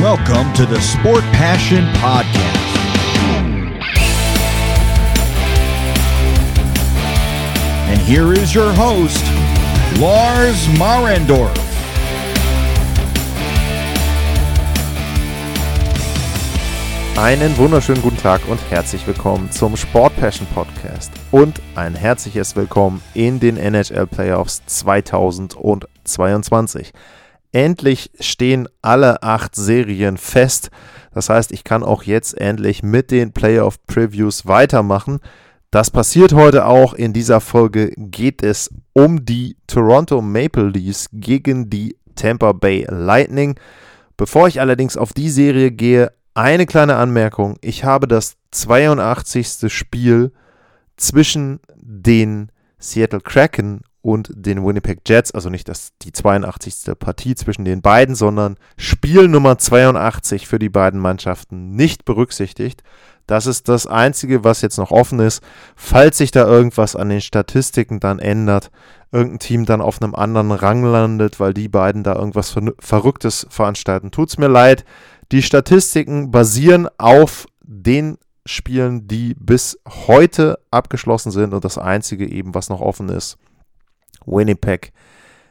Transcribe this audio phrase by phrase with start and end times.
[0.00, 2.38] Welcome to the Sport Passion Podcast.
[7.88, 9.24] And here is your host,
[9.98, 11.52] Lars Marendorf.
[17.16, 23.02] Einen wunderschönen guten Tag und herzlich willkommen zum Sport Passion Podcast und ein herzliches Willkommen
[23.14, 26.92] in den NHL Playoffs 2022.
[27.52, 30.70] Endlich stehen alle acht Serien fest.
[31.12, 35.20] Das heißt, ich kann auch jetzt endlich mit den Playoff Previews weitermachen.
[35.70, 36.94] Das passiert heute auch.
[36.94, 43.58] In dieser Folge geht es um die Toronto Maple Leafs gegen die Tampa Bay Lightning.
[44.16, 47.56] Bevor ich allerdings auf die Serie gehe, eine kleine Anmerkung.
[47.60, 49.72] Ich habe das 82.
[49.72, 50.32] Spiel
[50.96, 56.98] zwischen den Seattle Kraken und den Winnipeg Jets, also nicht das, die 82.
[56.98, 62.82] Partie zwischen den beiden, sondern Spiel Nummer 82 für die beiden Mannschaften nicht berücksichtigt.
[63.26, 65.42] Das ist das Einzige, was jetzt noch offen ist.
[65.76, 68.70] Falls sich da irgendwas an den Statistiken dann ändert,
[69.12, 74.10] irgendein Team dann auf einem anderen Rang landet, weil die beiden da irgendwas Verrücktes veranstalten,
[74.10, 74.84] tut es mir leid.
[75.30, 82.54] Die Statistiken basieren auf den Spielen, die bis heute abgeschlossen sind und das einzige eben,
[82.54, 83.36] was noch offen ist,
[84.26, 84.92] Winnipeg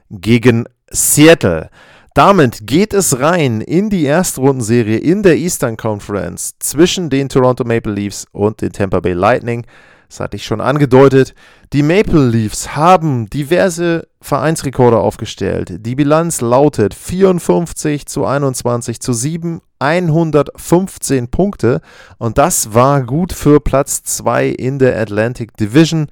[0.09, 1.69] gegen Seattle.
[2.13, 7.93] Damit geht es rein in die Erstrundenserie in der Eastern Conference zwischen den Toronto Maple
[7.93, 9.67] Leafs und den Tampa Bay Lightning.
[10.09, 11.35] Das hatte ich schon angedeutet.
[11.73, 15.85] Die Maple Leafs haben diverse Vereinsrekorde aufgestellt.
[15.85, 21.81] Die Bilanz lautet 54 zu 21 zu 7, 115 Punkte.
[22.17, 26.07] Und das war gut für Platz 2 in der Atlantic Division.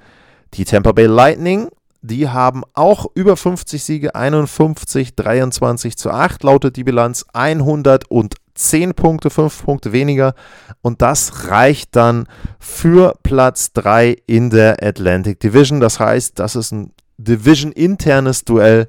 [0.54, 1.70] Die Tampa Bay Lightning,
[2.08, 8.94] die haben auch über 50 Siege, 51, 23 zu 8 lautet die Bilanz, 110 10
[8.94, 10.34] Punkte, 5 Punkte weniger.
[10.82, 12.26] Und das reicht dann
[12.60, 15.80] für Platz 3 in der Atlantic Division.
[15.80, 18.88] Das heißt, das ist ein Division-internes Duell,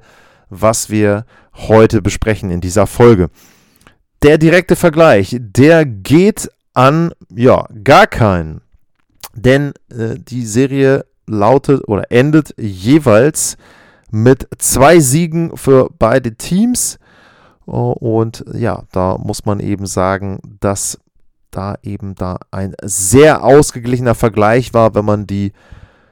[0.49, 3.29] was wir heute besprechen in dieser Folge.
[4.21, 8.61] Der direkte Vergleich, der geht an, ja, gar keinen.
[9.33, 13.57] Denn äh, die Serie lautet oder endet jeweils
[14.09, 16.97] mit zwei Siegen für beide Teams.
[17.65, 20.97] Und ja, da muss man eben sagen, dass
[21.51, 25.51] da eben da ein sehr ausgeglichener Vergleich war, wenn man die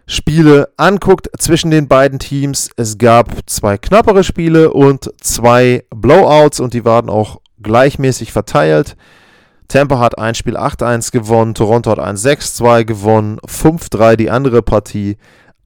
[0.08, 2.70] Spiele anguckt zwischen den beiden Teams.
[2.76, 8.96] Es gab zwei knappere Spiele und zwei Blowouts und die waren auch gleichmäßig verteilt.
[9.68, 15.18] Tampa hat ein Spiel 8-1 gewonnen, Toronto hat ein 6-2 gewonnen, 5-3 die andere Partie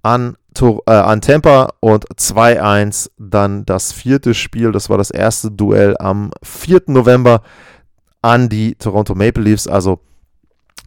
[0.01, 4.71] an äh, an Tampa und 2-1 dann das vierte Spiel.
[4.71, 6.83] Das war das erste Duell am 4.
[6.87, 7.43] November
[8.21, 9.67] an die Toronto Maple Leafs.
[9.67, 9.99] Also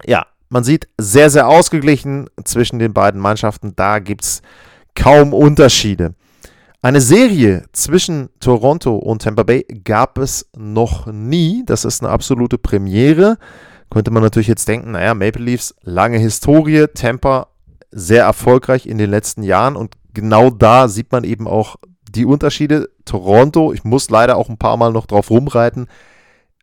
[0.04, 3.74] ja, man sieht sehr, sehr ausgeglichen zwischen den beiden Mannschaften.
[3.76, 4.42] Da gibt es
[4.94, 6.14] kaum Unterschiede.
[6.84, 11.62] Eine Serie zwischen Toronto und Tampa Bay gab es noch nie.
[11.64, 13.38] Das ist eine absolute Premiere.
[13.88, 17.46] Könnte man natürlich jetzt denken, naja, Maple Leafs, lange Historie, Tampa
[17.92, 21.76] sehr erfolgreich in den letzten Jahren und genau da sieht man eben auch
[22.10, 22.90] die Unterschiede.
[23.04, 25.86] Toronto, ich muss leider auch ein paar Mal noch drauf rumreiten,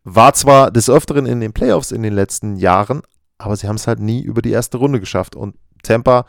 [0.04, 3.00] war zwar des Öfteren in den Playoffs in den letzten Jahren,
[3.38, 5.34] aber sie haben es halt nie über die erste Runde geschafft.
[5.34, 6.26] Und Tampa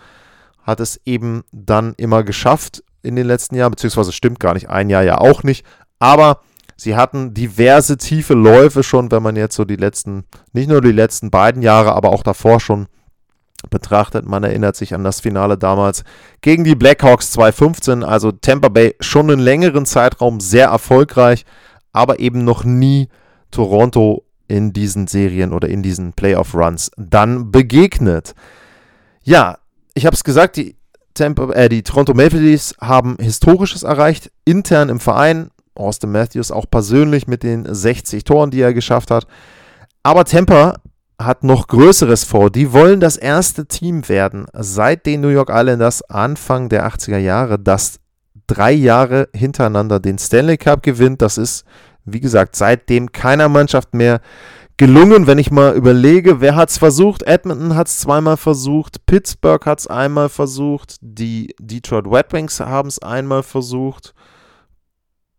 [0.64, 4.90] hat es eben dann immer geschafft in den letzten Jahren, beziehungsweise stimmt gar nicht, ein
[4.90, 5.66] Jahr ja auch nicht,
[6.00, 6.42] aber
[6.76, 10.92] sie hatten diverse tiefe Läufe schon, wenn man jetzt so die letzten, nicht nur die
[10.92, 12.88] letzten beiden Jahre, aber auch davor schon
[13.70, 14.26] betrachtet.
[14.26, 16.04] Man erinnert sich an das Finale damals
[16.42, 21.46] gegen die Blackhawks 2015, also Tampa Bay schon einen längeren Zeitraum sehr erfolgreich,
[21.94, 23.10] aber eben noch nie
[23.52, 28.34] Toronto in diesen Serien oder in diesen Playoff-Runs dann begegnet.
[29.24, 29.60] Ja,
[29.94, 30.76] ich habe es gesagt, die,
[31.22, 35.52] Tampa, äh, die Toronto Maple Leafs haben Historisches erreicht, intern im Verein.
[35.76, 39.28] Austin Matthews auch persönlich mit den 60 Toren, die er geschafft hat.
[40.04, 40.78] Aber Tampa
[41.20, 42.50] hat noch Größeres vor.
[42.50, 47.60] Die wollen das erste Team werden seit den New York Islanders Anfang der 80er Jahre,
[47.60, 48.00] das
[48.48, 51.22] drei Jahre hintereinander den Stanley Cup gewinnt.
[51.22, 51.66] Das ist,
[52.04, 54.22] wie gesagt, seitdem keiner Mannschaft mehr
[54.82, 55.28] gelungen.
[55.28, 57.22] Wenn ich mal überlege, wer hat es versucht?
[57.22, 62.88] Edmonton hat es zweimal versucht, Pittsburgh hat es einmal versucht, die Detroit Red Wings haben
[62.88, 64.16] es einmal versucht.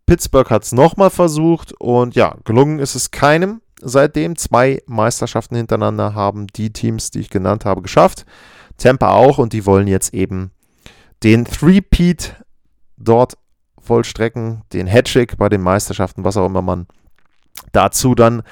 [0.05, 4.37] Pittsburgh hat es nochmal versucht und ja, gelungen ist es keinem seitdem.
[4.37, 8.25] Zwei Meisterschaften hintereinander haben die Teams, die ich genannt habe, geschafft.
[8.77, 10.51] Tampa auch und die wollen jetzt eben
[11.21, 12.41] den Three-Peat
[12.95, 13.37] dort
[13.77, 16.87] vollstrecken, den Hattrick bei den Meisterschaften, was auch immer man
[17.73, 18.43] dazu dann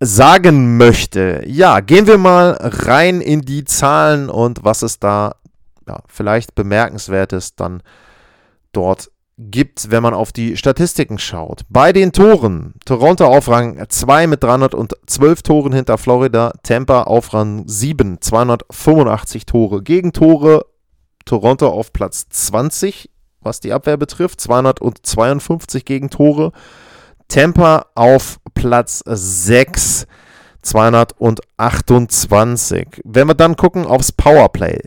[0.00, 1.42] sagen möchte.
[1.46, 5.36] Ja, gehen wir mal rein in die Zahlen und was es da
[5.86, 7.82] ja, vielleicht bemerkenswertes dann
[8.72, 11.62] dort gibt, wenn man auf die Statistiken schaut.
[11.68, 17.64] Bei den Toren, Toronto auf Rang 2 mit 312 Toren hinter Florida, Tampa auf Rang
[17.66, 19.82] 7, 285 Tore.
[19.82, 20.66] Gegentore,
[21.24, 23.10] Toronto auf Platz 20,
[23.40, 26.52] was die Abwehr betrifft, 252 Gegentore.
[27.30, 30.06] Tampa auf Platz 6,
[30.62, 33.02] 228.
[33.04, 34.80] Wenn wir dann gucken aufs Powerplay,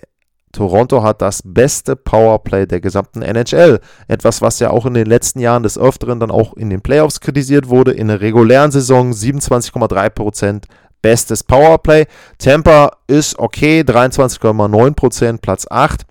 [0.51, 3.79] Toronto hat das beste Powerplay der gesamten NHL.
[4.09, 7.21] Etwas, was ja auch in den letzten Jahren des Öfteren dann auch in den Playoffs
[7.21, 7.93] kritisiert wurde.
[7.93, 10.63] In der regulären Saison 27,3%
[11.01, 12.07] bestes Powerplay.
[12.39, 16.05] Tampa ist okay, 23,9%, Platz 8.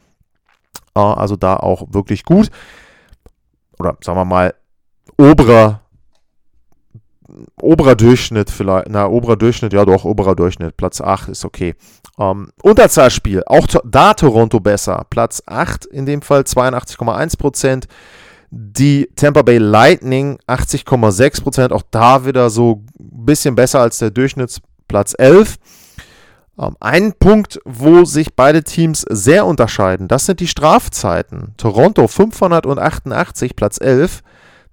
[0.95, 2.49] Ah, also da auch wirklich gut.
[3.79, 4.55] Oder sagen wir mal,
[5.19, 5.82] oberer
[7.61, 11.75] oberer Durchschnitt vielleicht, na, oberer Durchschnitt, ja doch, oberer Durchschnitt, Platz 8 ist okay.
[12.19, 17.85] Ähm, Unterzahlspiel, auch da Toronto besser, Platz 8 in dem Fall, 82,1%.
[18.55, 25.15] Die Tampa Bay Lightning 80,6%, auch da wieder so ein bisschen besser als der Durchschnittsplatz
[25.17, 25.57] 11.
[26.59, 31.55] Ähm, ein Punkt, wo sich beide Teams sehr unterscheiden, das sind die Strafzeiten.
[31.57, 34.23] Toronto 588, Platz 11.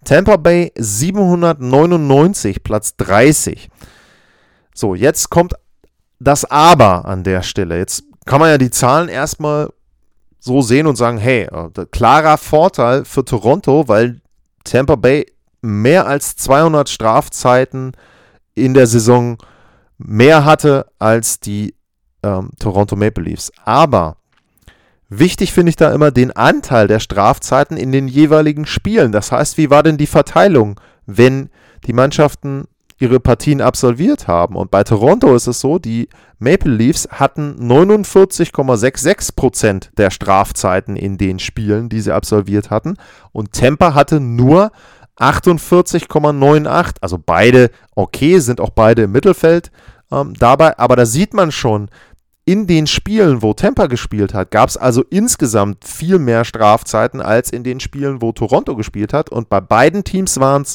[0.03, 3.69] Tampa Bay 799, Platz 30.
[4.73, 5.53] So, jetzt kommt
[6.19, 7.77] das Aber an der Stelle.
[7.77, 9.69] Jetzt kann man ja die Zahlen erstmal
[10.39, 14.21] so sehen und sagen, hey, äh, klarer Vorteil für Toronto, weil
[14.63, 15.25] Tampa Bay
[15.61, 17.91] mehr als 200 Strafzeiten
[18.55, 19.37] in der Saison
[19.97, 21.75] mehr hatte als die
[22.23, 23.51] ähm, Toronto Maple Leafs.
[23.65, 24.18] Aber
[25.09, 29.11] Wichtig finde ich da immer den Anteil der Strafzeiten in den jeweiligen Spielen.
[29.11, 31.49] Das heißt, wie war denn die Verteilung, wenn
[31.87, 32.65] die Mannschaften
[32.99, 34.55] ihre Partien absolviert haben?
[34.55, 41.39] Und bei Toronto ist es so, die Maple Leafs hatten 49,66% der Strafzeiten in den
[41.39, 42.93] Spielen, die sie absolviert hatten.
[43.31, 44.71] Und Tampa hatte nur
[45.17, 46.97] 48,98.
[47.01, 49.71] Also beide okay, sind auch beide im Mittelfeld
[50.11, 50.77] ähm, dabei.
[50.77, 51.89] Aber da sieht man schon,
[52.49, 57.51] in den Spielen, wo Tampa gespielt hat, gab es also insgesamt viel mehr Strafzeiten als
[57.51, 59.29] in den Spielen, wo Toronto gespielt hat.
[59.29, 60.73] Und bei beiden Teams war es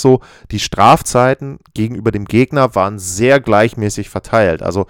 [0.00, 0.20] so,
[0.50, 4.62] die Strafzeiten gegenüber dem Gegner waren sehr gleichmäßig verteilt.
[4.62, 4.86] Also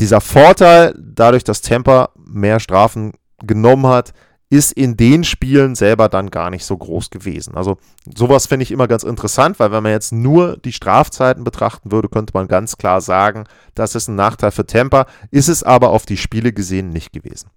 [0.00, 4.12] dieser Vorteil, dadurch, dass Tampa mehr Strafen genommen hat,
[4.50, 7.54] ist in den Spielen selber dann gar nicht so groß gewesen.
[7.54, 7.78] Also
[8.16, 12.08] sowas finde ich immer ganz interessant, weil wenn man jetzt nur die Strafzeiten betrachten würde,
[12.08, 13.44] könnte man ganz klar sagen,
[13.76, 17.48] das ist ein Nachteil für Tampa, ist es aber auf die Spiele gesehen nicht gewesen.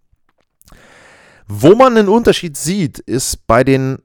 [1.47, 3.97] Wo man einen Unterschied sieht, ist bei den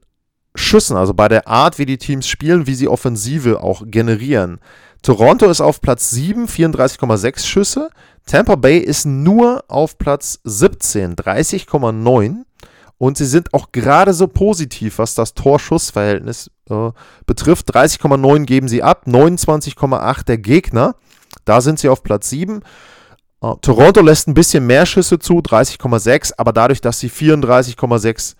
[0.55, 4.59] Schüssen, also bei der Art, wie die Teams spielen, wie sie Offensive auch generieren.
[5.03, 7.89] Toronto ist auf Platz 7, 34,6 Schüsse.
[8.25, 12.45] Tampa Bay ist nur auf Platz 17, 30,9.
[12.99, 16.91] Und sie sind auch gerade so positiv, was das Torschussverhältnis äh,
[17.25, 17.73] betrifft.
[17.73, 20.95] 30,9 geben sie ab, 29,8 der Gegner.
[21.45, 22.61] Da sind sie auf Platz 7.
[23.41, 28.35] Äh, Toronto lässt ein bisschen mehr Schüsse zu, 30,6, aber dadurch, dass sie 34,6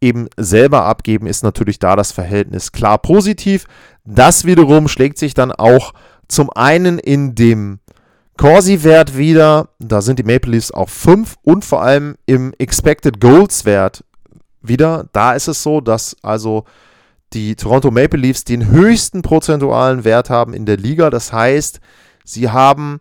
[0.00, 3.66] eben selber abgeben, ist natürlich da das Verhältnis klar positiv.
[4.04, 5.94] Das wiederum schlägt sich dann auch
[6.26, 7.78] zum einen in dem
[8.36, 14.04] Corsi-Wert wieder, da sind die Maple Leafs auf 5 und vor allem im Expected Goals-Wert
[14.60, 15.08] wieder.
[15.12, 16.64] Da ist es so, dass also
[17.32, 21.10] die Toronto Maple Leafs den höchsten prozentualen Wert haben in der Liga.
[21.10, 21.80] Das heißt,
[22.24, 23.00] sie haben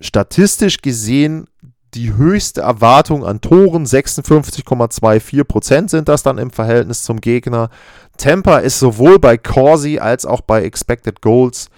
[0.00, 1.46] statistisch gesehen
[1.94, 7.68] die höchste Erwartung an Toren, 56,24% sind das dann im Verhältnis zum Gegner.
[8.16, 11.68] Tampa ist sowohl bei Corsi als auch bei Expected Goals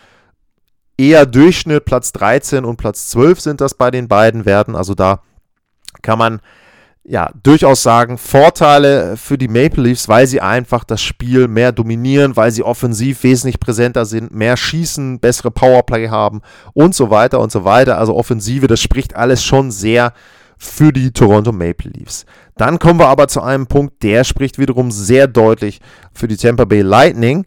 [0.97, 4.77] eher Durchschnitt, Platz 13 und Platz 12 sind das bei den beiden Werten.
[4.77, 5.21] Also da
[6.03, 6.41] kann man
[7.07, 12.37] ja durchaus sagen, Vorteile für die Maple Leafs, weil sie einfach das Spiel mehr dominieren,
[12.37, 16.41] weil sie offensiv wesentlich präsenter sind, mehr schießen, bessere Powerplay haben
[16.73, 17.99] und so weiter und so weiter.
[17.99, 20.15] Also Offensive, das spricht alles schon sehr
[20.57, 22.25] für die Toronto Maple Leafs.
[22.57, 25.81] Dann kommen wir aber zu einem Punkt, der spricht wiederum sehr deutlich
[26.13, 27.45] für die Tampa Bay Lightning.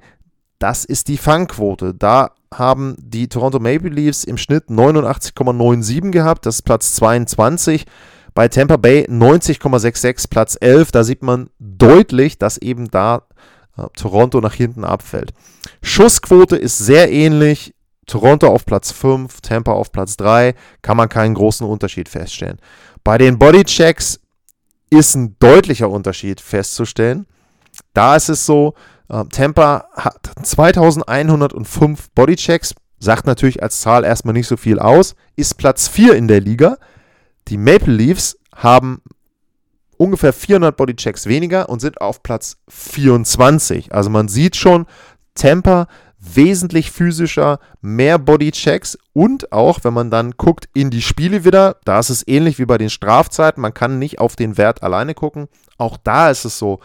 [0.60, 1.94] Das ist die Fangquote.
[1.96, 7.86] Da haben die Toronto Maple Leafs im Schnitt 89,97 gehabt, das ist Platz 22.
[8.34, 10.92] Bei Tampa Bay 90,66, Platz 11.
[10.92, 13.24] Da sieht man deutlich, dass eben da
[13.78, 15.34] äh, Toronto nach hinten abfällt.
[15.82, 17.74] Schussquote ist sehr ähnlich.
[18.06, 22.60] Toronto auf Platz 5, Tampa auf Platz 3, kann man keinen großen Unterschied feststellen.
[23.04, 24.20] Bei den Bodychecks
[24.90, 27.26] ist ein deutlicher Unterschied festzustellen.
[27.94, 28.76] Da ist es so,
[29.10, 35.58] Ähm, Tampa hat 2105 Bodychecks, sagt natürlich als Zahl erstmal nicht so viel aus, ist
[35.58, 36.78] Platz 4 in der Liga.
[37.48, 39.02] Die Maple Leafs haben
[39.98, 43.94] ungefähr 400 Bodychecks weniger und sind auf Platz 24.
[43.94, 44.86] Also man sieht schon,
[45.36, 45.88] Tampa
[46.20, 52.00] wesentlich physischer, mehr Bodychecks und auch, wenn man dann guckt in die Spiele wieder, da
[52.00, 55.48] ist es ähnlich wie bei den Strafzeiten, man kann nicht auf den Wert alleine gucken.
[55.78, 56.80] Auch da ist es so,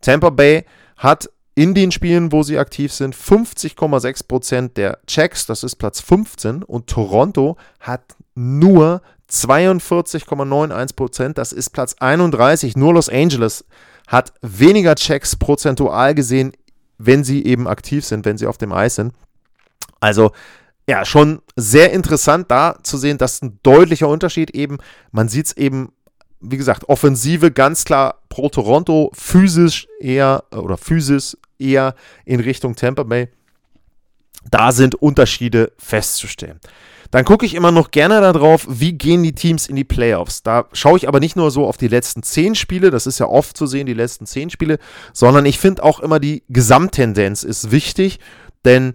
[0.00, 0.64] Tampa Bay
[0.96, 6.64] hat in den Spielen, wo sie aktiv sind, 50,6% der Checks, das ist Platz 15
[6.64, 12.76] und Toronto hat nur 42,91%, das ist Platz 31.
[12.76, 13.64] Nur Los Angeles
[14.06, 16.52] hat weniger Checks prozentual gesehen,
[16.98, 19.12] wenn sie eben aktiv sind, wenn sie auf dem Eis sind.
[20.00, 20.32] Also
[20.88, 24.78] ja, schon sehr interessant da zu sehen, dass ein deutlicher Unterschied eben,
[25.12, 25.92] man sieht es eben,
[26.40, 31.94] wie gesagt, Offensive ganz klar pro Toronto, physisch eher oder physisch eher
[32.24, 33.28] in Richtung Tampa Bay.
[34.50, 36.60] Da sind Unterschiede festzustellen.
[37.10, 40.42] Dann gucke ich immer noch gerne darauf, wie gehen die Teams in die Playoffs.
[40.42, 43.26] Da schaue ich aber nicht nur so auf die letzten zehn Spiele, das ist ja
[43.26, 44.78] oft zu sehen, die letzten zehn Spiele,
[45.12, 48.18] sondern ich finde auch immer die Gesamttendenz ist wichtig,
[48.64, 48.94] denn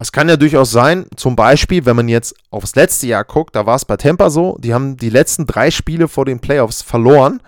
[0.00, 3.66] es kann ja durchaus sein, zum Beispiel, wenn man jetzt aufs letzte Jahr guckt, da
[3.66, 7.40] war es bei Tampa so, die haben die letzten drei Spiele vor den Playoffs verloren,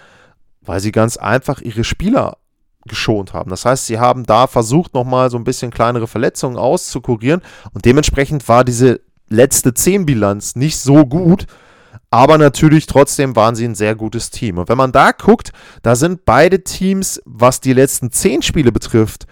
[0.61, 2.37] weil sie ganz einfach ihre Spieler
[2.87, 3.51] geschont haben.
[3.51, 8.49] Das heißt, sie haben da versucht, nochmal so ein bisschen kleinere Verletzungen auszukurieren und dementsprechend
[8.49, 11.47] war diese letzte 10 Bilanz nicht so gut,
[12.11, 14.59] aber natürlich trotzdem waren sie ein sehr gutes Team.
[14.59, 19.27] Und wenn man da guckt, da sind beide Teams, was die letzten 10 Spiele betrifft,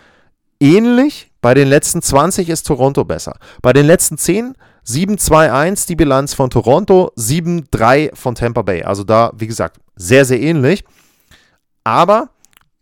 [0.61, 1.31] ähnlich.
[1.43, 3.37] Bei den letzten 20 ist Toronto besser.
[3.63, 4.55] Bei den letzten 10
[4.87, 8.83] 7-2-1 die Bilanz von Toronto, 7-3 von Tampa Bay.
[8.83, 10.85] Also da, wie gesagt, sehr, sehr ähnlich.
[11.85, 12.31] Aber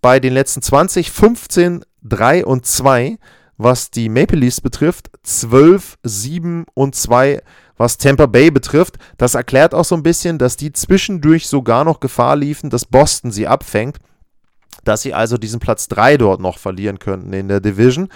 [0.00, 3.18] bei den letzten 20, 15, 3 und 2
[3.58, 7.42] was die Maple Leafs betrifft, 12, 7 und 2,
[7.76, 8.96] was Tampa Bay betrifft.
[9.18, 13.32] Das erklärt auch so ein bisschen, dass die zwischendurch sogar noch Gefahr liefen, dass Boston
[13.32, 13.98] sie abfängt,
[14.84, 18.08] dass sie also diesen Platz 3 dort noch verlieren könnten in der Division.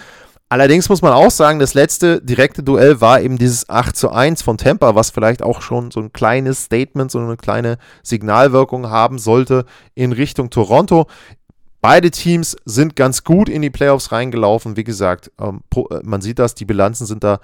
[0.47, 4.43] Allerdings muss man auch sagen, das letzte direkte Duell war eben dieses 8 zu 1
[4.43, 9.17] von Tampa, was vielleicht auch schon so ein kleines Statement, so eine kleine Signalwirkung haben
[9.17, 11.07] sollte in Richtung Toronto.
[11.83, 14.77] Beide Teams sind ganz gut in die Playoffs reingelaufen.
[14.77, 17.41] Wie gesagt, ähm, äh, man sieht das, die Bilanzen sind da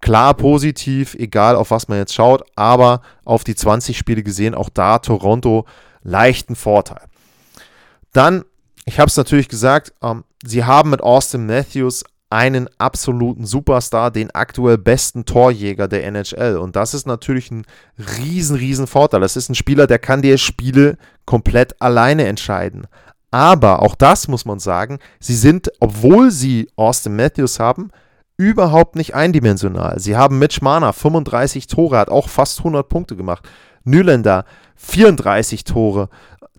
[0.00, 4.68] klar positiv, egal auf was man jetzt schaut, aber auf die 20 Spiele gesehen, auch
[4.68, 5.66] da Toronto
[6.04, 7.00] leichten Vorteil.
[8.12, 8.44] Dann,
[8.84, 14.30] ich habe es natürlich gesagt, ähm, sie haben mit Austin Matthews einen absoluten Superstar, den
[14.30, 16.58] aktuell besten Torjäger der NHL.
[16.58, 17.66] Und das ist natürlich ein
[17.98, 19.20] riesen, riesen Vorteil.
[19.20, 22.86] Das ist ein Spieler, der kann dir Spiele komplett alleine entscheiden.
[23.30, 27.90] Aber auch das muss man sagen, sie sind, obwohl sie Austin Matthews haben,
[28.36, 30.00] überhaupt nicht eindimensional.
[30.00, 33.48] Sie haben Mitch Marner 35 Tore, hat auch fast 100 Punkte gemacht.
[33.84, 34.44] Nylander
[34.76, 36.08] 34 Tore.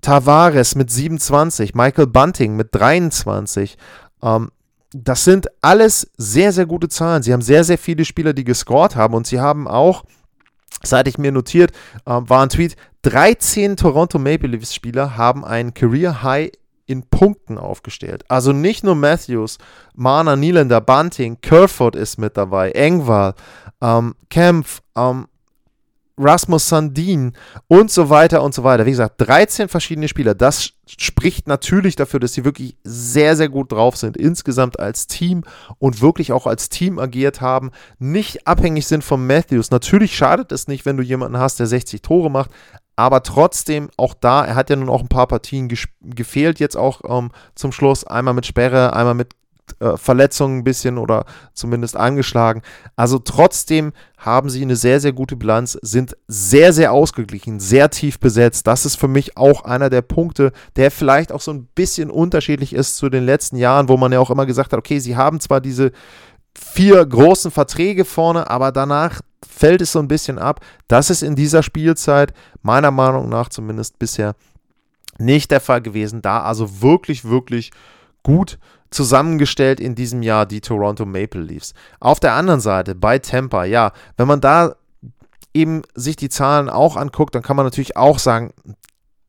[0.02, 3.78] Tavares mit 27, Michael Bunting mit 23.
[4.24, 4.52] Ähm,
[4.94, 7.24] das sind alles sehr, sehr gute Zahlen.
[7.24, 10.04] Sie haben sehr, sehr viele Spieler, die gescored haben und sie haben auch,
[10.84, 11.72] seit ich mir notiert,
[12.06, 16.52] äh, war ein Tweet, 13 Toronto Maple Leafs Spieler haben ein Career High
[16.92, 18.24] in Punkten aufgestellt.
[18.28, 19.58] Also nicht nur Matthews,
[19.96, 23.34] Mana, Nylander, Bunting, Kerford ist mit dabei, Engval,
[23.82, 25.28] ähm, Kempf, ähm,
[26.22, 27.34] Rasmus Sandin
[27.68, 28.86] und so weiter und so weiter.
[28.86, 30.36] Wie gesagt, 13 verschiedene Spieler.
[30.36, 35.44] Das spricht natürlich dafür, dass sie wirklich sehr, sehr gut drauf sind, insgesamt als Team
[35.80, 39.72] und wirklich auch als Team agiert haben, nicht abhängig sind von Matthews.
[39.72, 42.52] Natürlich schadet es nicht, wenn du jemanden hast, der 60 Tore macht,
[43.02, 45.68] aber trotzdem, auch da, er hat ja nun auch ein paar Partien
[46.02, 48.04] gefehlt, jetzt auch ähm, zum Schluss.
[48.06, 49.34] Einmal mit Sperre, einmal mit
[49.80, 52.62] äh, Verletzungen ein bisschen oder zumindest angeschlagen.
[52.96, 58.20] Also trotzdem haben sie eine sehr, sehr gute Bilanz, sind sehr, sehr ausgeglichen, sehr tief
[58.20, 58.68] besetzt.
[58.68, 62.74] Das ist für mich auch einer der Punkte, der vielleicht auch so ein bisschen unterschiedlich
[62.74, 65.40] ist zu den letzten Jahren, wo man ja auch immer gesagt hat, okay, sie haben
[65.40, 65.92] zwar diese
[66.58, 70.60] vier großen Verträge vorne, aber danach fällt es so ein bisschen ab.
[70.88, 74.36] Das ist in dieser Spielzeit meiner Meinung nach zumindest bisher
[75.18, 76.22] nicht der Fall gewesen.
[76.22, 77.72] Da also wirklich, wirklich
[78.24, 81.74] gut zusammengestellt in diesem Jahr die Toronto Maple Leafs.
[82.00, 84.76] Auf der anderen Seite bei Tampa, ja, wenn man da
[85.54, 88.54] eben sich die Zahlen auch anguckt, dann kann man natürlich auch sagen,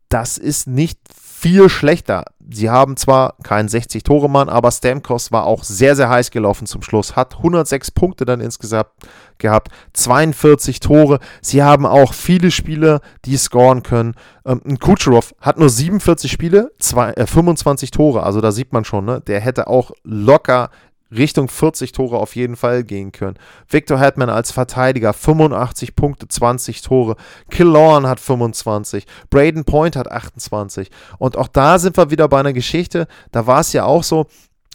[0.08, 0.98] das ist nicht
[1.42, 2.24] viel schlechter.
[2.48, 7.16] Sie haben zwar keinen 60-Tore-Mann, aber Stamkos war auch sehr, sehr heiß gelaufen zum Schluss.
[7.16, 8.90] Hat 106 Punkte dann insgesamt
[9.38, 11.18] gehabt, 42 Tore.
[11.40, 14.14] Sie haben auch viele Spieler, die scoren können.
[14.46, 18.22] Ähm, Kucherov hat nur 47 Spiele, zwei, äh, 25 Tore.
[18.22, 19.20] Also da sieht man schon, ne?
[19.20, 20.70] der hätte auch locker
[21.16, 23.36] Richtung 40 Tore auf jeden Fall gehen können.
[23.68, 27.16] Victor Hetman als Verteidiger 85 Punkte, 20 Tore.
[27.50, 29.06] Killorn hat 25.
[29.30, 30.90] Braden Point hat 28.
[31.18, 33.06] Und auch da sind wir wieder bei einer Geschichte.
[33.30, 34.26] Da war es ja auch so,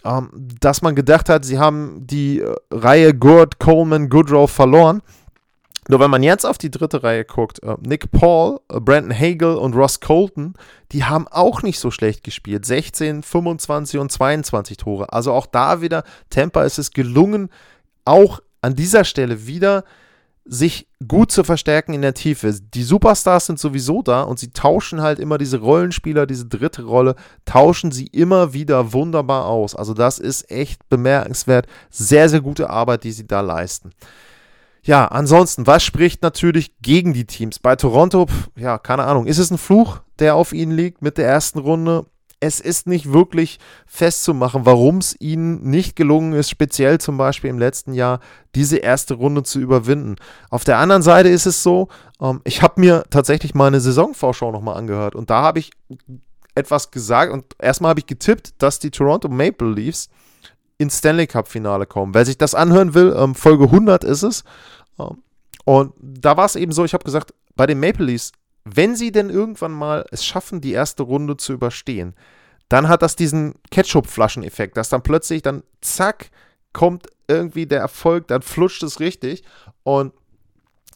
[0.03, 5.01] ähm, dass man gedacht hat, sie haben die äh, Reihe Gord, Coleman, Goodrow verloren.
[5.89, 9.55] Nur wenn man jetzt auf die dritte Reihe guckt, äh, Nick Paul, äh, Brandon Hagel
[9.55, 10.53] und Ross Colton,
[10.91, 12.65] die haben auch nicht so schlecht gespielt.
[12.65, 15.13] 16, 25 und 22 Tore.
[15.13, 17.49] Also auch da wieder, Tampa ist es gelungen,
[18.05, 19.83] auch an dieser Stelle wieder
[20.49, 22.53] sich gut zu verstärken in der Tiefe.
[22.53, 27.15] Die Superstars sind sowieso da und sie tauschen halt immer diese Rollenspieler, diese dritte Rolle,
[27.45, 29.75] tauschen sie immer wieder wunderbar aus.
[29.75, 31.67] Also das ist echt bemerkenswert.
[31.89, 33.91] Sehr, sehr gute Arbeit, die sie da leisten.
[34.87, 37.59] Ja, ansonsten, was spricht natürlich gegen die Teams?
[37.59, 38.25] Bei Toronto,
[38.55, 42.05] ja, keine Ahnung, ist es ein Fluch, der auf ihnen liegt mit der ersten Runde?
[42.39, 47.59] Es ist nicht wirklich festzumachen, warum es ihnen nicht gelungen ist, speziell zum Beispiel im
[47.59, 48.21] letzten Jahr,
[48.55, 50.15] diese erste Runde zu überwinden.
[50.49, 51.89] Auf der anderen Seite ist es so,
[52.21, 55.71] ähm, ich habe mir tatsächlich meine Saisonvorschau nochmal angehört und da habe ich
[56.55, 60.07] etwas gesagt und erstmal habe ich getippt, dass die Toronto Maple Leafs
[60.77, 62.13] ins Stanley Cup Finale kommen.
[62.13, 64.43] Wer sich das anhören will, ähm, Folge 100 ist es.
[65.65, 68.31] Und da war es eben so, ich habe gesagt, bei den Maple Leafs,
[68.63, 72.15] wenn sie denn irgendwann mal es schaffen, die erste Runde zu überstehen,
[72.69, 76.29] dann hat das diesen Ketchup-Flaschen-Effekt, dass dann plötzlich dann zack
[76.73, 79.43] kommt irgendwie der Erfolg, dann flutscht es richtig.
[79.83, 80.13] Und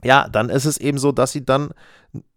[0.03, 1.72] ja, dann ist es eben so, dass sie dann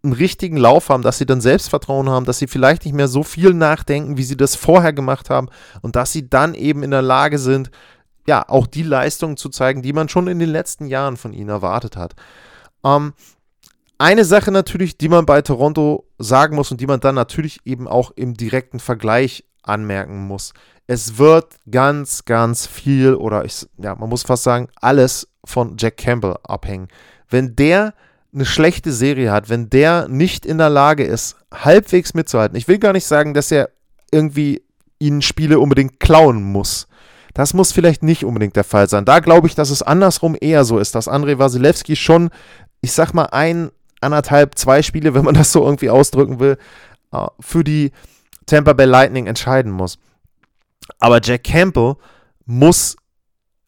[0.03, 3.23] einen richtigen Lauf haben, dass sie dann Selbstvertrauen haben, dass sie vielleicht nicht mehr so
[3.23, 5.49] viel nachdenken, wie sie das vorher gemacht haben
[5.81, 7.71] und dass sie dann eben in der Lage sind,
[8.27, 11.49] ja, auch die Leistungen zu zeigen, die man schon in den letzten Jahren von ihnen
[11.49, 12.15] erwartet hat.
[12.83, 13.13] Ähm,
[13.97, 17.87] eine Sache natürlich, die man bei Toronto sagen muss und die man dann natürlich eben
[17.87, 20.53] auch im direkten Vergleich anmerken muss.
[20.87, 25.97] Es wird ganz, ganz viel oder ich, ja, man muss fast sagen, alles von Jack
[25.97, 26.89] Campbell abhängen.
[27.29, 27.93] Wenn der
[28.33, 32.79] eine schlechte Serie hat, wenn der nicht in der Lage ist, halbwegs mitzuhalten, ich will
[32.79, 33.69] gar nicht sagen, dass er
[34.11, 34.61] irgendwie
[34.99, 36.87] ihnen Spiele unbedingt klauen muss.
[37.35, 39.03] Das muss vielleicht nicht unbedingt der Fall sein.
[39.03, 42.29] Da glaube ich, dass es andersrum eher so ist, dass Andrei Wasilewski schon,
[42.79, 46.57] ich sag mal, ein, anderthalb, zwei Spiele, wenn man das so irgendwie ausdrücken will,
[47.11, 47.91] äh, für die
[48.45, 49.99] Tampa Bay Lightning entscheiden muss.
[50.99, 51.95] Aber Jack Campbell
[52.45, 52.95] muss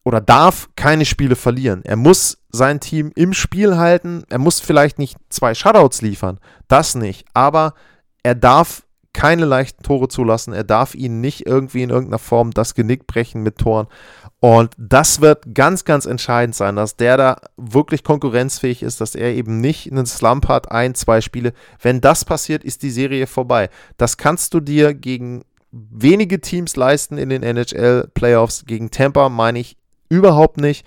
[0.02, 1.82] oder darf keine Spiele verlieren.
[1.84, 4.24] Er muss sein Team im Spiel halten.
[4.30, 7.26] Er muss vielleicht nicht zwei Shutouts liefern, das nicht.
[7.34, 7.74] Aber
[8.22, 8.84] er darf
[9.18, 10.52] keine leichten Tore zulassen.
[10.52, 13.88] Er darf ihnen nicht irgendwie in irgendeiner Form das Genick brechen mit Toren.
[14.38, 19.34] Und das wird ganz, ganz entscheidend sein, dass der da wirklich konkurrenzfähig ist, dass er
[19.34, 21.52] eben nicht einen Slump hat, ein, zwei Spiele.
[21.82, 23.70] Wenn das passiert, ist die Serie vorbei.
[23.96, 28.66] Das kannst du dir gegen wenige Teams leisten in den NHL-Playoffs.
[28.66, 29.78] Gegen Tampa meine ich
[30.08, 30.86] überhaupt nicht.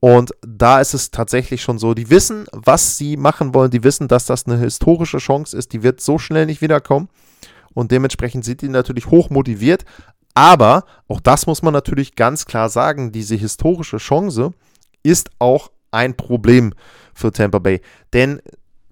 [0.00, 4.08] Und da ist es tatsächlich schon so, die wissen, was sie machen wollen, die wissen,
[4.08, 7.10] dass das eine historische Chance ist, die wird so schnell nicht wiederkommen
[7.76, 9.84] und dementsprechend sind die natürlich hoch motiviert.
[10.32, 14.52] Aber, auch das muss man natürlich ganz klar sagen, diese historische Chance
[15.02, 16.72] ist auch ein Problem
[17.12, 17.82] für Tampa Bay.
[18.14, 18.40] Denn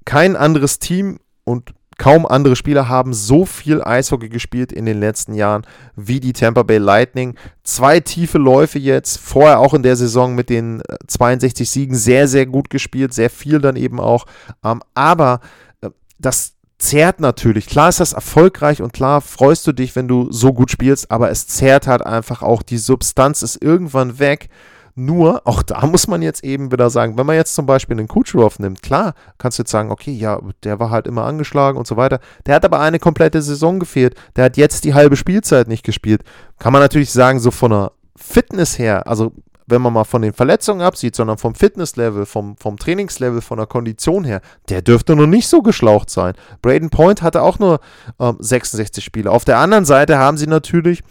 [0.05, 5.33] kein anderes Team und kaum andere Spieler haben so viel Eishockey gespielt in den letzten
[5.33, 5.67] Jahren
[5.97, 7.37] wie die Tampa Bay Lightning.
[7.63, 12.45] Zwei tiefe Läufe jetzt, vorher auch in der Saison mit den 62 Siegen sehr, sehr
[12.45, 14.27] gut gespielt, sehr viel dann eben auch.
[14.63, 15.41] Ähm, aber
[15.81, 17.67] äh, das zehrt natürlich.
[17.67, 21.31] Klar ist das erfolgreich und klar freust du dich, wenn du so gut spielst, aber
[21.31, 22.63] es zehrt halt einfach auch.
[22.63, 24.49] Die Substanz ist irgendwann weg.
[24.97, 28.07] Nur, auch da muss man jetzt eben wieder sagen, wenn man jetzt zum Beispiel einen
[28.07, 31.87] Kucherov nimmt, klar, kannst du jetzt sagen, okay, ja, der war halt immer angeschlagen und
[31.87, 32.21] so weiter.
[32.47, 34.15] Der hat aber eine komplette Saison gefehlt.
[34.37, 36.23] Der hat jetzt die halbe Spielzeit nicht gespielt.
[36.61, 39.33] Kann man natürlich sagen, so von der Fitness her, also
[39.67, 43.67] wenn man mal von den Verletzungen absieht, sondern vom Fitnesslevel, vom, vom Trainingslevel, von der
[43.67, 46.35] Kondition her, der dürfte noch nicht so geschlaucht sein.
[46.63, 47.81] Braden Point hatte auch nur
[48.19, 49.31] ähm, 66 Spiele.
[49.31, 51.03] Auf der anderen Seite haben sie natürlich,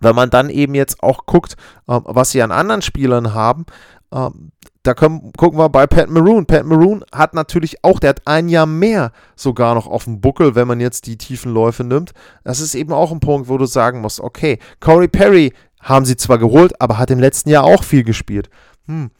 [0.00, 1.56] wenn man dann eben jetzt auch guckt,
[1.88, 3.66] ähm, was sie an anderen Spielern haben,
[4.12, 4.52] ähm,
[4.84, 6.44] da können, gucken wir bei Pat Maroon.
[6.44, 10.54] Pat Maroon hat natürlich auch, der hat ein Jahr mehr sogar noch auf dem Buckel,
[10.54, 12.12] wenn man jetzt die tiefen Läufe nimmt.
[12.44, 15.54] Das ist eben auch ein Punkt, wo du sagen musst, okay, Corey Perry
[15.84, 18.50] haben sie zwar geholt, aber hat im letzten Jahr auch viel gespielt.
[18.86, 19.10] Hm.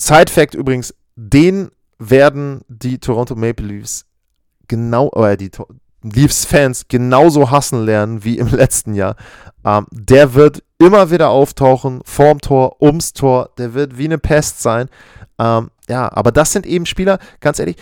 [0.00, 4.06] Side-Fact übrigens, den werden die Toronto Maple Leafs
[4.66, 5.50] genau, oder die,
[6.04, 9.16] Leafs-Fans genauso hassen lernen wie im letzten Jahr.
[9.64, 13.50] Ähm, der wird immer wieder auftauchen, vorm Tor, ums Tor.
[13.58, 14.88] Der wird wie eine Pest sein.
[15.38, 17.76] Ähm, ja, aber das sind eben Spieler, ganz ehrlich,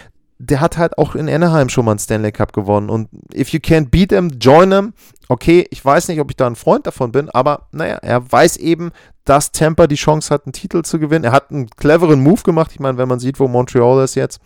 [0.44, 2.90] der hat halt auch in Anaheim schon mal einen Stanley Cup gewonnen.
[2.90, 4.92] Und if you can't beat them, join them.
[5.28, 8.56] Okay, ich weiß nicht, ob ich da ein Freund davon bin, aber naja, er weiß
[8.56, 8.90] eben,
[9.24, 11.24] dass Tampa die Chance hat, einen Titel zu gewinnen.
[11.24, 12.72] Er hat einen cleveren Move gemacht.
[12.72, 14.40] Ich meine, wenn man sieht, wo Montreal ist jetzt,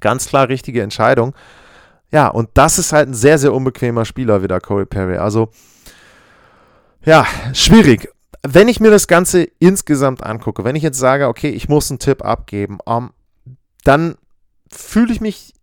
[0.00, 1.32] ganz klar richtige Entscheidung.
[2.10, 5.16] Ja, und das ist halt ein sehr, sehr unbequemer Spieler wieder, Corey Perry.
[5.16, 5.50] Also,
[7.04, 8.08] ja, schwierig.
[8.42, 12.00] Wenn ich mir das Ganze insgesamt angucke, wenn ich jetzt sage, okay, ich muss einen
[12.00, 13.12] Tipp abgeben, um,
[13.46, 14.16] ähm, dann
[14.74, 15.54] fühle ich mich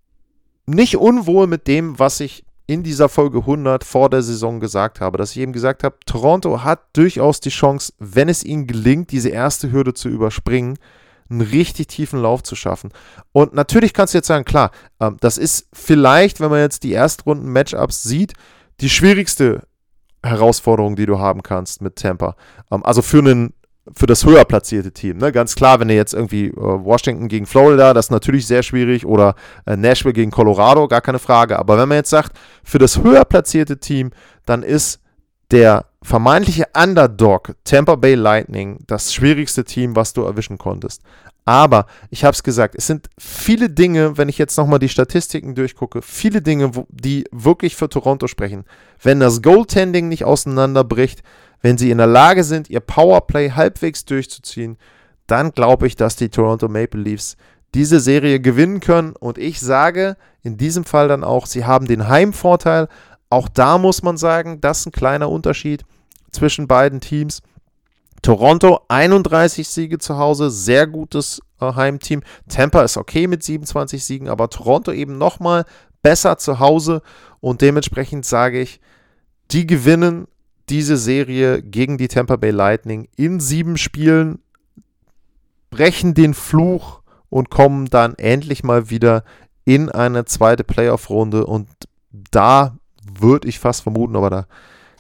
[0.66, 5.18] nicht unwohl mit dem, was ich in dieser Folge 100 vor der Saison gesagt habe,
[5.18, 9.30] dass ich eben gesagt habe, Toronto hat durchaus die Chance, wenn es ihnen gelingt, diese
[9.30, 10.78] erste Hürde zu überspringen,
[11.30, 12.92] einen richtig tiefen Lauf zu schaffen.
[13.32, 16.94] Und natürlich kannst du jetzt sagen, klar, ähm, das ist vielleicht, wenn man jetzt die
[16.94, 18.34] Erstrunden-Matchups sieht,
[18.80, 19.64] die schwierigste
[20.24, 22.36] Herausforderung, die du haben kannst mit Tampa.
[22.72, 23.54] Ähm, also für einen
[23.96, 25.18] für das höher platzierte Team.
[25.18, 25.32] Ne?
[25.32, 29.06] Ganz klar, wenn ihr jetzt irgendwie äh, Washington gegen Florida, das ist natürlich sehr schwierig,
[29.06, 31.58] oder äh, Nashville gegen Colorado, gar keine Frage.
[31.58, 34.12] Aber wenn man jetzt sagt, für das höher platzierte Team,
[34.46, 35.00] dann ist
[35.50, 41.02] der vermeintliche Underdog Tampa Bay Lightning das schwierigste Team, was du erwischen konntest.
[41.46, 45.56] Aber ich habe es gesagt, es sind viele Dinge, wenn ich jetzt nochmal die Statistiken
[45.56, 48.64] durchgucke, viele Dinge, wo, die wirklich für Toronto sprechen.
[49.02, 51.24] Wenn das Goaltending nicht auseinanderbricht,
[51.62, 54.78] wenn sie in der Lage sind, ihr Powerplay halbwegs durchzuziehen,
[55.28, 57.38] dann glaube ich, dass die Toronto Maple Leafs
[57.74, 59.16] diese Serie gewinnen können.
[59.16, 62.88] Und ich sage in diesem Fall dann auch, sie haben den Heimvorteil.
[63.30, 65.86] Auch da muss man sagen, das ist ein kleiner Unterschied
[66.32, 67.42] zwischen beiden Teams.
[68.22, 72.22] Toronto 31 Siege zu Hause, sehr gutes äh, Heimteam.
[72.50, 75.66] Tampa ist okay mit 27 Siegen, aber Toronto eben nochmal
[76.04, 77.02] besser zu Hause
[77.40, 78.80] und dementsprechend sage ich,
[79.52, 80.28] die gewinnen
[80.72, 84.40] diese Serie gegen die Tampa Bay Lightning in sieben Spielen,
[85.70, 89.24] brechen den Fluch und kommen dann endlich mal wieder
[89.66, 91.46] in eine zweite Playoff-Runde.
[91.46, 91.68] Und
[92.32, 92.78] da
[93.20, 94.46] würde ich fast vermuten, aber da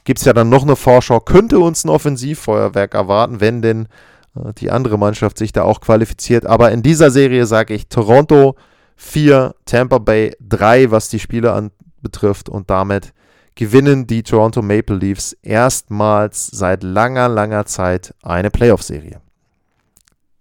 [0.03, 3.87] gibt es ja dann noch eine Vorschau, könnte uns ein Offensivfeuerwerk erwarten, wenn denn
[4.35, 6.45] äh, die andere Mannschaft sich da auch qualifiziert.
[6.45, 8.55] Aber in dieser Serie sage ich Toronto
[8.97, 12.49] 4, Tampa Bay 3, was die Spiele anbetrifft.
[12.49, 13.13] Und damit
[13.55, 19.21] gewinnen die Toronto Maple Leafs erstmals seit langer, langer Zeit eine Playoff-Serie.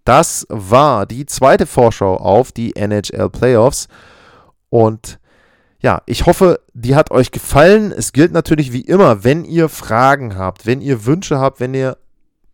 [0.05, 3.87] Das war die zweite Vorschau auf die NHL Playoffs.
[4.69, 5.19] Und
[5.79, 7.91] ja, ich hoffe, die hat euch gefallen.
[7.91, 11.97] Es gilt natürlich wie immer, wenn ihr Fragen habt, wenn ihr Wünsche habt, wenn ihr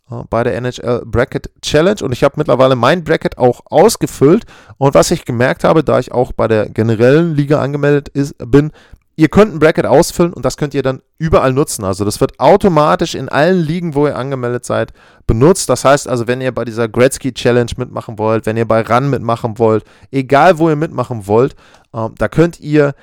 [0.09, 4.45] äh, bei der NHL Bracket Challenge und ich habe mittlerweile mein Bracket auch ausgefüllt.
[4.77, 8.71] Und was ich gemerkt habe, da ich auch bei der generellen Liga angemeldet ist, bin,
[9.15, 11.85] ihr könnt ein Bracket ausfüllen und das könnt ihr dann überall nutzen.
[11.85, 14.91] Also das wird automatisch in allen Ligen, wo ihr angemeldet seid,
[15.27, 15.69] benutzt.
[15.69, 19.09] Das heißt also, wenn ihr bei dieser Gretzky Challenge mitmachen wollt, wenn ihr bei Run
[19.09, 21.55] mitmachen wollt, egal wo ihr mitmachen wollt,
[21.93, 22.93] äh, da könnt ihr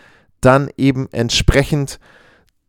[0.45, 1.99] dann eben entsprechend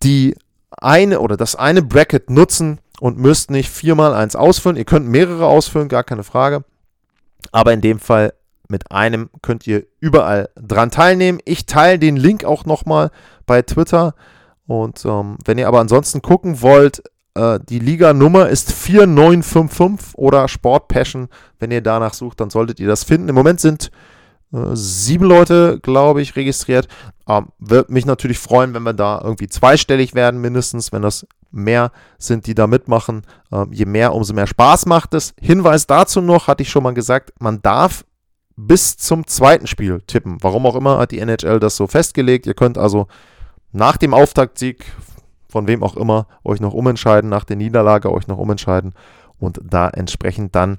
[0.03, 0.35] die
[0.71, 4.77] eine oder das eine Bracket nutzen und müsst nicht viermal eins ausfüllen.
[4.77, 6.63] Ihr könnt mehrere ausfüllen, gar keine Frage.
[7.51, 8.33] Aber in dem Fall
[8.69, 11.39] mit einem könnt ihr überall dran teilnehmen.
[11.45, 13.11] Ich teile den Link auch nochmal
[13.45, 14.15] bei Twitter.
[14.65, 17.03] Und ähm, wenn ihr aber ansonsten gucken wollt,
[17.35, 21.27] äh, die Liga-Nummer ist 4955 oder Sport Passion.
[21.59, 23.29] Wenn ihr danach sucht, dann solltet ihr das finden.
[23.29, 23.91] Im Moment sind
[24.73, 26.87] sieben Leute, glaube ich, registriert.
[27.27, 31.91] Ähm, Würde mich natürlich freuen, wenn wir da irgendwie zweistellig werden, mindestens, wenn das mehr
[32.17, 33.23] sind, die da mitmachen.
[33.51, 35.33] Ähm, je mehr, umso mehr Spaß macht es.
[35.39, 38.05] Hinweis dazu noch, hatte ich schon mal gesagt, man darf
[38.55, 40.37] bis zum zweiten Spiel tippen.
[40.41, 42.45] Warum auch immer hat die NHL das so festgelegt.
[42.45, 43.07] Ihr könnt also
[43.71, 44.85] nach dem Auftaktsieg,
[45.49, 48.93] von wem auch immer, euch noch umentscheiden, nach der Niederlage euch noch umentscheiden
[49.39, 50.77] und da entsprechend dann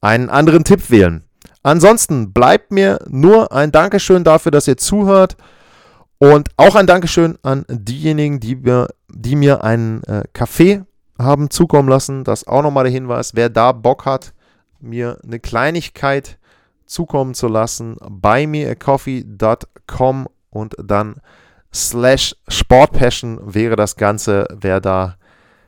[0.00, 1.25] einen anderen Tipp wählen.
[1.66, 5.36] Ansonsten bleibt mir nur ein Dankeschön dafür, dass ihr zuhört.
[6.18, 10.84] Und auch ein Dankeschön an diejenigen, die mir, die mir einen äh, Kaffee
[11.18, 12.22] haben zukommen lassen.
[12.22, 14.32] Das auch nochmal der Hinweis, wer da Bock hat,
[14.78, 16.38] mir eine Kleinigkeit
[16.86, 21.16] zukommen zu lassen, buymeacoffee.com und dann
[21.74, 24.46] slash Sportpassion wäre das Ganze.
[24.56, 25.16] Wer da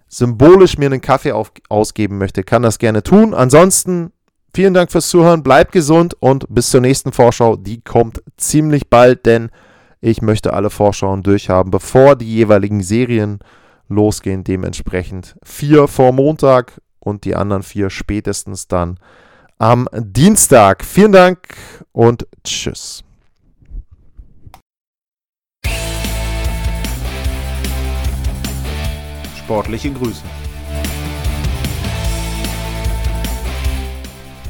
[0.07, 3.35] symbolisch mir einen Kaffee auf, ausgeben möchte, kann das gerne tun.
[3.35, 4.13] Ansonsten
[4.55, 7.57] vielen Dank fürs Zuhören, bleibt gesund und bis zur nächsten Vorschau.
[7.57, 9.51] Die kommt ziemlich bald, denn
[10.01, 13.41] ich möchte alle Vorschauen durchhaben, bevor die jeweiligen Serien
[13.89, 14.45] losgehen.
[14.45, 18.99] Dementsprechend vier vor Montag und die anderen vier spätestens dann
[19.59, 20.85] am Dienstag.
[20.85, 21.57] Vielen Dank
[21.93, 23.03] und tschüss.
[29.37, 30.23] Sportliche Grüße.